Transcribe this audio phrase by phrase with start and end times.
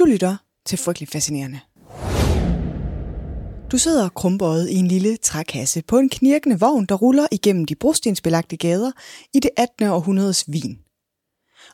[0.00, 0.36] Du lytter
[0.66, 1.60] til Frygtelig Fascinerende.
[3.72, 7.74] Du sidder krumbøjet i en lille trækasse på en knirkende vogn, der ruller igennem de
[7.74, 8.92] brostensbelagte gader
[9.34, 9.86] i det 18.
[9.86, 10.78] århundredes Wien.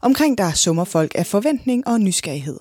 [0.03, 2.59] Omkring dig summer folk af forventning og nysgerrighed.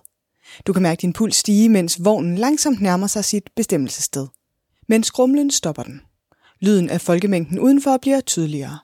[0.68, 4.28] Du kan mærke din puls stige, mens vognen langsomt nærmer sig sit bestemmelsessted.
[4.88, 6.02] Men skrumlen stopper den.
[6.60, 8.80] Lyden af folkemængden udenfor bliver tydeligere.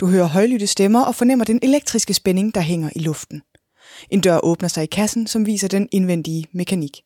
[0.00, 3.42] Du hører højlytte stemmer og fornemmer den elektriske spænding, der hænger i luften.
[4.10, 7.02] En dør åbner sig i kassen, som viser den indvendige mekanik.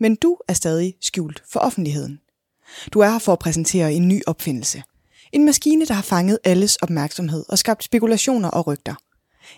[0.00, 2.20] Men du er stadig skjult for offentligheden.
[2.92, 4.82] Du er her for at præsentere en ny opfindelse.
[5.32, 8.94] En maskine, der har fanget alles opmærksomhed og skabt spekulationer og rygter.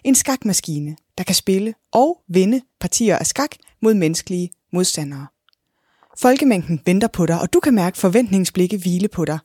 [0.05, 5.27] En skakmaskine, der kan spille og vinde partier af skak mod menneskelige modstandere.
[6.19, 9.39] Folkemængden venter på dig, og du kan mærke forventningsblikke hvile på dig.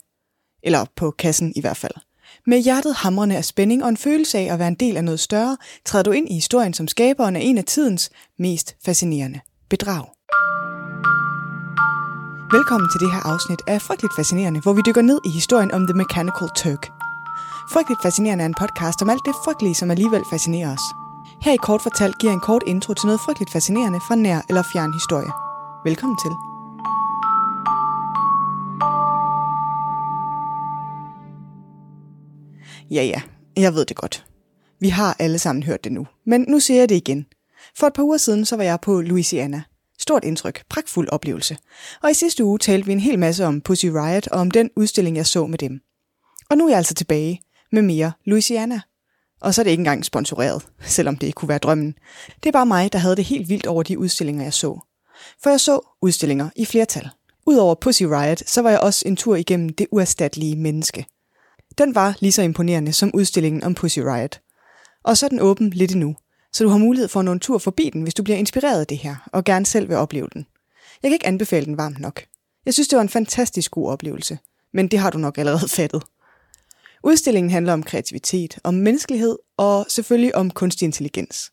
[0.62, 1.94] Eller på kassen i hvert fald.
[2.50, 5.20] Med hjertet hamrende af spænding og en følelse af at være en del af noget
[5.20, 10.04] større, træder du ind i historien som skaberen af en af tidens mest fascinerende bedrag.
[12.56, 15.86] Velkommen til det her afsnit af Frygteligt Fascinerende, hvor vi dykker ned i historien om
[15.86, 16.84] The Mechanical Turk.
[17.72, 20.86] Frygteligt Fascinerende er en podcast om alt det frygtelige, som alligevel fascinerer os.
[21.42, 24.62] Her i Kort Fortalt giver en kort intro til noget frygteligt fascinerende fra nær eller
[24.72, 25.30] fjern historie.
[25.84, 26.49] Velkommen til.
[32.90, 33.22] Ja, ja,
[33.56, 34.24] jeg ved det godt.
[34.80, 37.26] Vi har alle sammen hørt det nu, men nu siger jeg det igen.
[37.76, 39.62] For et par uger siden, så var jeg på Louisiana.
[39.98, 41.56] Stort indtryk, pragtfuld oplevelse.
[42.02, 44.70] Og i sidste uge talte vi en hel masse om Pussy Riot og om den
[44.76, 45.80] udstilling, jeg så med dem.
[46.50, 47.40] Og nu er jeg altså tilbage
[47.72, 48.80] med mere Louisiana.
[49.40, 51.94] Og så er det ikke engang sponsoreret, selvom det kunne være drømmen.
[52.42, 54.80] Det er bare mig, der havde det helt vildt over de udstillinger, jeg så.
[55.42, 57.08] For jeg så udstillinger i flertal.
[57.46, 61.06] Udover Pussy Riot, så var jeg også en tur igennem det uerstattelige menneske.
[61.80, 64.40] Den var lige så imponerende som udstillingen om Pussy Riot.
[65.04, 66.16] Og så er den åben lidt endnu,
[66.52, 68.80] så du har mulighed for at nå en tur forbi den, hvis du bliver inspireret
[68.80, 70.46] af det her, og gerne selv vil opleve den.
[71.02, 72.22] Jeg kan ikke anbefale den varmt nok.
[72.66, 74.38] Jeg synes, det var en fantastisk god oplevelse,
[74.72, 76.02] men det har du nok allerede fattet.
[77.04, 81.52] Udstillingen handler om kreativitet, om menneskelighed og selvfølgelig om kunstig intelligens.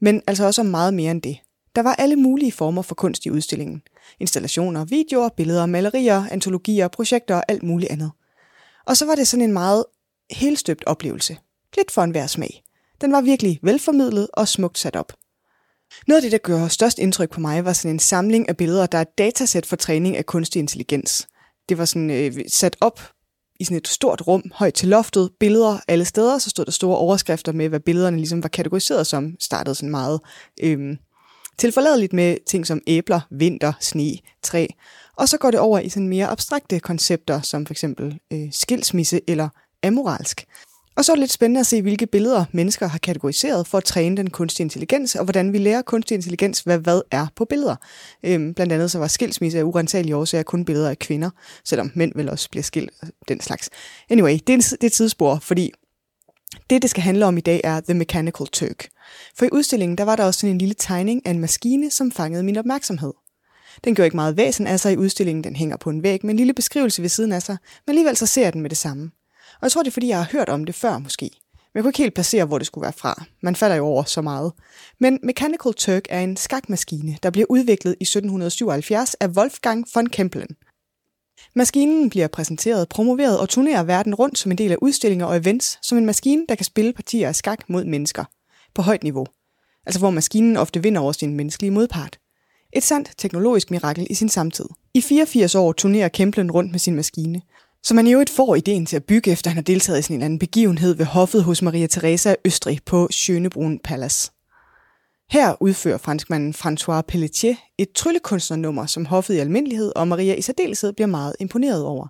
[0.00, 1.38] Men altså også om meget mere end det.
[1.74, 3.82] Der var alle mulige former for kunst i udstillingen.
[4.20, 8.10] Installationer, videoer, billeder, malerier, antologier, projekter og alt muligt andet.
[8.86, 9.84] Og så var det sådan en meget
[10.30, 11.36] helstøbt oplevelse.
[11.76, 12.62] Lidt for enhver smag.
[13.00, 15.12] Den var virkelig velformidlet og smukt sat op.
[16.06, 18.86] Noget af det, der gjorde størst indtryk på mig, var sådan en samling af billeder,
[18.86, 21.28] der er et datasæt for træning af kunstig intelligens.
[21.68, 23.00] Det var sådan øh, sat op
[23.60, 26.96] i sådan et stort rum, højt til loftet, billeder alle steder, så stod der store
[26.96, 30.20] overskrifter med, hvad billederne ligesom var kategoriseret som, startede sådan meget
[30.62, 30.96] øh,
[31.58, 34.66] tilforladeligt med ting som æbler, vinter, sne, træ,
[35.16, 39.20] og så går det over i sådan mere abstrakte koncepter, som for eksempel øh, skilsmisse
[39.28, 39.48] eller
[39.82, 40.44] amoralsk.
[40.96, 43.84] Og så er det lidt spændende at se, hvilke billeder mennesker har kategoriseret for at
[43.84, 47.76] træne den kunstige intelligens, og hvordan vi lærer kunstig intelligens, hvad hvad er på billeder.
[48.22, 51.30] Øhm, blandt andet så var skilsmisse af urensagelige årsager kun billeder af kvinder,
[51.64, 52.90] selvom mænd vel også bliver skilt
[53.28, 53.70] den slags.
[54.10, 55.72] Anyway, det er, en, det er et tidsspor, fordi
[56.70, 58.88] det, det skal handle om i dag, er The Mechanical Turk.
[59.38, 62.12] For i udstillingen, der var der også sådan en lille tegning af en maskine, som
[62.12, 63.12] fangede min opmærksomhed.
[63.84, 66.30] Den gjorde ikke meget væsen af sig i udstillingen, den hænger på en væg med
[66.30, 67.56] en lille beskrivelse ved siden af sig,
[67.86, 69.10] men alligevel så ser jeg den med det samme.
[69.54, 71.30] Og jeg tror, det er fordi, jeg har hørt om det før måske.
[71.52, 73.24] Men jeg kunne ikke helt placere, hvor det skulle være fra.
[73.40, 74.52] Man falder jo over så meget.
[75.00, 80.56] Men Mechanical Turk er en skakmaskine, der bliver udviklet i 1777 af Wolfgang von Kempelen.
[81.54, 85.78] Maskinen bliver præsenteret, promoveret og turnerer verden rundt som en del af udstillinger og events,
[85.82, 88.24] som en maskine, der kan spille partier af skak mod mennesker.
[88.74, 89.26] På højt niveau.
[89.86, 92.18] Altså hvor maskinen ofte vinder over sin menneskelige modpart.
[92.72, 94.66] Et sandt teknologisk mirakel i sin samtid.
[94.94, 97.42] I 84 år turnerer Kemplen rundt med sin maskine,
[97.82, 100.16] så man i øvrigt får ideen til at bygge, efter han har deltaget i sådan
[100.16, 104.30] en anden begivenhed ved hoffet hos Maria Teresa af Østrig på Schönebrunn Palace.
[105.30, 110.92] Her udfører franskmanden François Pelletier et tryllekunstnernummer, som hoffet i almindelighed og Maria i særdeleshed
[110.92, 112.08] bliver meget imponeret over.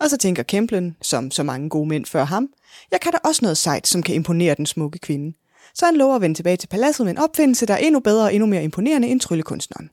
[0.00, 2.48] Og så tænker Kemplen, som så mange gode mænd før ham,
[2.90, 5.36] jeg kan da også noget sejt, som kan imponere den smukke kvinde.
[5.74, 8.24] Så han lover at vende tilbage til paladset med en opfindelse, der er endnu bedre
[8.24, 9.90] og endnu mere imponerende end tryllekunstneren.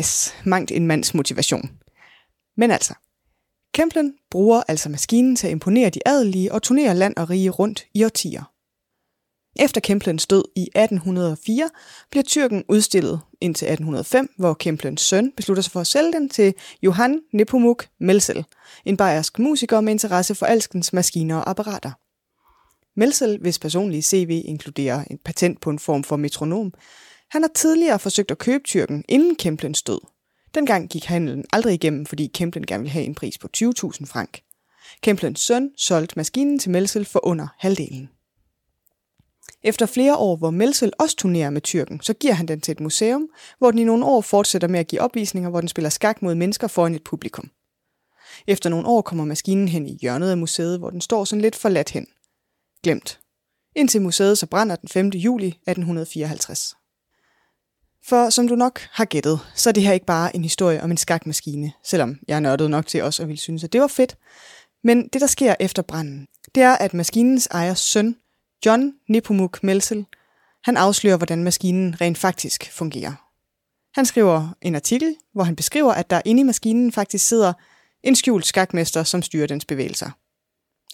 [0.00, 1.70] Yes, mangt en mands motivation.
[2.56, 2.94] Men altså,
[3.74, 7.86] Kemplen bruger altså maskinen til at imponere de adelige og turnere land og rige rundt
[7.94, 8.54] i årtier.
[9.56, 11.70] Efter Kemplens død i 1804
[12.10, 16.54] bliver tyrken udstillet indtil 1805, hvor Kemplens søn beslutter sig for at sælge den til
[16.82, 18.44] Johann Nepomuk Melsel,
[18.84, 21.90] en bayersk musiker med interesse for alskens maskiner og apparater.
[22.96, 26.72] Melsel, hvis personlige CV inkluderer en patent på en form for metronom,
[27.30, 30.00] han har tidligere forsøgt at købe tyrken inden Kemplens død.
[30.54, 33.66] Dengang gik handelen aldrig igennem, fordi Kemplen gerne ville have en pris på 20.000
[34.06, 34.40] frank.
[35.02, 38.08] Kemplens søn solgte maskinen til Melsel for under halvdelen.
[39.62, 42.80] Efter flere år, hvor Melsel også turnerer med tyrken, så giver han den til et
[42.80, 46.22] museum, hvor den i nogle år fortsætter med at give opvisninger, hvor den spiller skak
[46.22, 47.50] mod mennesker foran et publikum.
[48.46, 51.56] Efter nogle år kommer maskinen hen i hjørnet af museet, hvor den står sådan lidt
[51.56, 52.06] forladt hen.
[52.84, 53.20] Glemt.
[53.76, 55.08] Indtil museet så brænder den 5.
[55.08, 56.76] juli 1854.
[58.08, 60.90] For som du nok har gættet, så er det her ikke bare en historie om
[60.90, 63.86] en skakmaskine, selvom jeg er nørdet nok til også at ville synes, at det var
[63.86, 64.16] fedt.
[64.82, 68.16] Men det, der sker efter branden, det er, at maskinens ejers søn,
[68.66, 70.06] John Nepomuk Melsel,
[70.64, 73.12] han afslører, hvordan maskinen rent faktisk fungerer.
[73.94, 77.52] Han skriver en artikel, hvor han beskriver, at der inde i maskinen faktisk sidder
[78.02, 80.10] en skjult skakmester, som styrer dens bevægelser.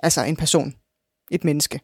[0.03, 0.75] Altså en person.
[1.31, 1.81] Et menneske.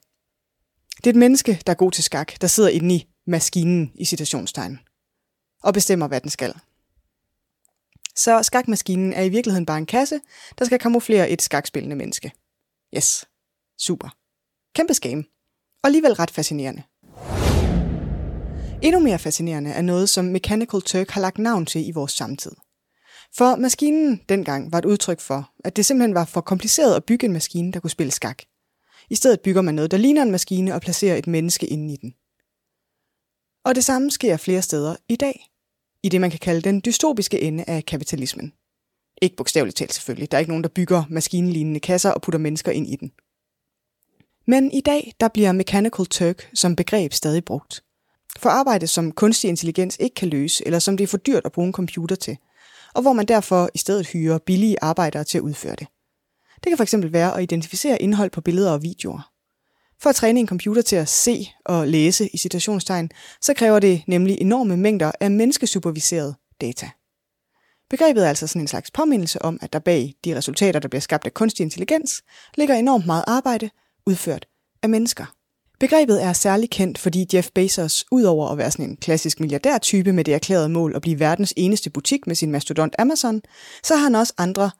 [0.97, 4.05] Det er et menneske, der er god til skak, der sidder inde i maskinen i
[4.05, 4.79] citationstegn.
[5.63, 6.55] Og bestemmer, hvad den skal.
[8.17, 10.21] Så skakmaskinen er i virkeligheden bare en kasse,
[10.59, 12.33] der skal kamuflere et skakspillende menneske.
[12.97, 13.25] Yes.
[13.79, 14.09] Super.
[14.75, 15.25] Kæmpe skam.
[15.83, 16.83] Og alligevel ret fascinerende.
[18.83, 22.53] Endnu mere fascinerende er noget, som Mechanical Turk har lagt navn til i vores samtid.
[23.37, 27.27] For maskinen dengang var et udtryk for, at det simpelthen var for kompliceret at bygge
[27.27, 28.43] en maskine, der kunne spille skak.
[29.11, 31.97] I stedet bygger man noget, der ligner en maskine og placerer et menneske inde i
[31.97, 32.15] den.
[33.65, 35.51] Og det samme sker flere steder i dag.
[36.03, 38.53] I det, man kan kalde den dystopiske ende af kapitalismen.
[39.23, 40.31] Ikke bogstaveligt talt selvfølgelig.
[40.31, 43.13] Der er ikke nogen, der bygger maskinelignende kasser og putter mennesker ind i den.
[44.47, 47.83] Men i dag, der bliver Mechanical Turk som begreb stadig brugt.
[48.39, 51.53] For arbejde, som kunstig intelligens ikke kan løse, eller som det er for dyrt at
[51.53, 52.37] bruge en computer til,
[52.95, 55.87] og hvor man derfor i stedet hyrer billige arbejdere til at udføre det.
[56.65, 59.31] Det kan fx være at identificere indhold på billeder og videoer.
[60.03, 63.11] For at træne en computer til at se og læse i citationstegn,
[63.41, 66.91] så kræver det nemlig enorme mængder af menneskesuperviseret data.
[67.91, 71.01] Begrebet er altså sådan en slags påmindelse om, at der bag de resultater, der bliver
[71.01, 72.23] skabt af kunstig intelligens,
[72.55, 73.71] ligger enormt meget arbejde,
[74.07, 74.47] udført
[74.83, 75.37] af mennesker.
[75.81, 80.25] Begrebet er særlig kendt, fordi Jeff Bezos, udover at være sådan en klassisk milliardærtype med
[80.25, 83.43] det erklærede mål at blive verdens eneste butik med sin mastodont Amazon,
[83.83, 84.71] så har han også andre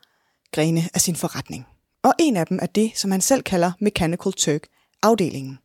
[0.53, 1.67] grene af sin forretning.
[2.03, 4.67] Og en af dem er det, som han selv kalder Mechanical Turk
[5.03, 5.59] afdelingen.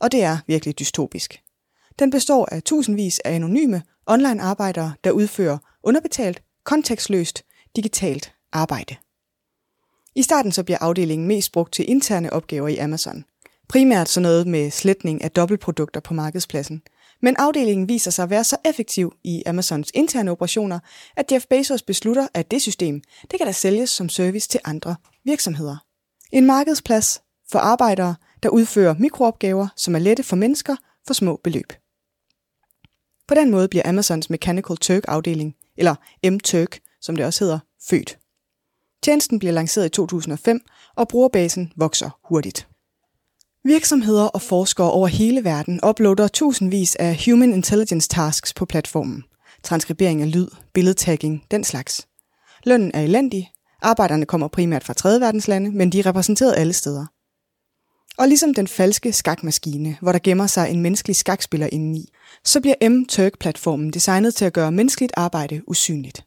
[0.00, 1.40] Og det er virkelig dystopisk.
[1.98, 7.44] Den består af tusindvis af anonyme online arbejdere, der udfører underbetalt, kontekstløst,
[7.76, 8.96] digitalt arbejde.
[10.14, 13.24] I starten så bliver afdelingen mest brugt til interne opgaver i Amazon.
[13.68, 16.82] Primært sådan noget med sletning af dobbeltprodukter på markedspladsen.
[17.26, 20.78] Men afdelingen viser sig at være så effektiv i Amazons interne operationer,
[21.16, 23.00] at Jeff Bezos beslutter, at det system
[23.30, 25.76] det kan da sælges som service til andre virksomheder.
[26.32, 30.76] En markedsplads for arbejdere, der udfører mikroopgaver, som er lette for mennesker
[31.06, 31.72] for små beløb.
[33.28, 35.94] På den måde bliver Amazons Mechanical Turk afdeling, eller
[36.30, 37.58] M-Turk, som det også hedder,
[37.88, 38.18] født.
[39.02, 40.60] Tjenesten bliver lanceret i 2005,
[40.96, 42.68] og brugerbasen vokser hurtigt.
[43.66, 49.24] Virksomheder og forskere over hele verden uploader tusindvis af Human Intelligence Tasks på platformen.
[49.62, 52.08] Transkribering af lyd, billedtagging, den slags.
[52.64, 53.50] Lønnen er elendig.
[53.82, 57.06] Arbejderne kommer primært fra tredje verdenslande, men de er repræsenteret alle steder.
[58.18, 62.08] Og ligesom den falske skakmaskine, hvor der gemmer sig en menneskelig skakspiller indeni,
[62.44, 66.25] så bliver M-Turk-platformen designet til at gøre menneskeligt arbejde usynligt.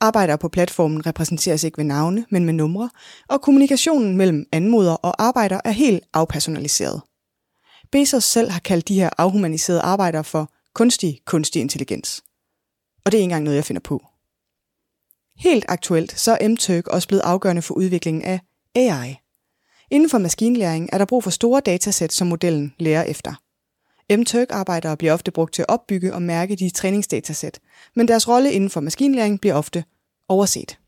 [0.00, 2.90] Arbejdere på platformen repræsenteres ikke ved navne, men med numre,
[3.28, 7.02] og kommunikationen mellem anmoder og arbejder er helt afpersonaliseret.
[7.92, 12.22] Bezos selv har kaldt de her afhumaniserede arbejdere for kunstig kunstig intelligens.
[13.04, 14.06] Og det er ikke engang noget, jeg finder på.
[15.38, 18.40] Helt aktuelt så er MTurk også blevet afgørende for udviklingen af
[18.74, 19.16] AI.
[19.90, 23.34] Inden for maskinlæring er der brug for store datasæt, som modellen lærer efter.
[24.10, 27.60] MTurk-arbejdere bliver ofte brugt til at opbygge og mærke de træningsdatasæt,
[27.96, 29.84] men deres rolle inden for maskinlæring bliver ofte
[30.28, 30.78] overset.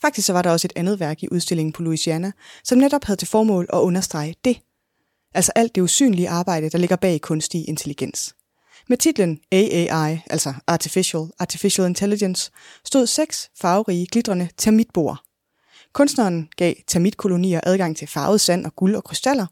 [0.00, 2.32] Faktisk så var der også et andet værk i udstillingen på Louisiana,
[2.64, 4.60] som netop havde til formål at understrege det.
[5.34, 8.34] Altså alt det usynlige arbejde, der ligger bag kunstig intelligens.
[8.88, 12.50] Med titlen AAI, altså Artificial, Artificial Intelligence,
[12.84, 15.16] stod seks farverige, glitrende termitboer.
[15.92, 19.46] Kunstneren gav termitkolonier adgang til farvet sand og guld og krystaller.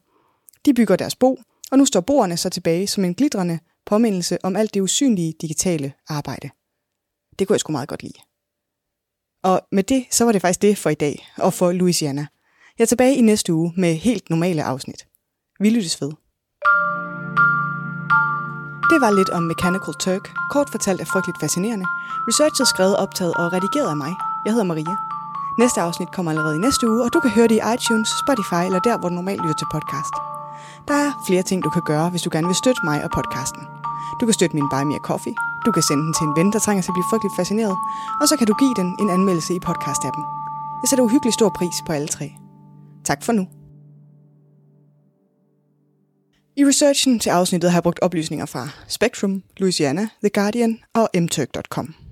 [0.64, 1.38] De bygger deres bo,
[1.74, 5.92] og nu står bordene så tilbage som en glitrende påmindelse om alt det usynlige digitale
[6.08, 6.50] arbejde.
[7.38, 8.18] Det kunne jeg sgu meget godt lide.
[9.42, 12.26] Og med det, så var det faktisk det for i dag, og for Louisiana.
[12.78, 15.06] Jeg er tilbage i næste uge med helt normale afsnit.
[15.60, 16.08] Vi lyttes ved.
[18.90, 21.86] Det var lidt om Mechanical Turk, kort fortalt er frygteligt fascinerende.
[22.28, 24.12] Researchet skrevet, optaget og redigeret af mig.
[24.44, 24.96] Jeg hedder Maria.
[25.58, 28.62] Næste afsnit kommer allerede i næste uge, og du kan høre det i iTunes, Spotify
[28.68, 30.33] eller der, hvor du normalt lytter til podcast.
[30.88, 33.62] Der er flere ting, du kan gøre, hvis du gerne vil støtte mig og podcasten.
[34.20, 35.34] Du kan støtte min Buy Me a Coffee.
[35.66, 37.76] Du kan sende den til en ven, der trænger til at blive frygteligt fascineret.
[38.20, 40.22] Og så kan du give den en anmeldelse i podcast-appen.
[40.82, 42.32] Jeg sætter uhyggelig stor pris på alle tre.
[43.04, 43.46] Tak for nu.
[46.56, 52.03] I researchen til afsnittet har jeg brugt oplysninger fra Spectrum, Louisiana, The Guardian og mturk.com.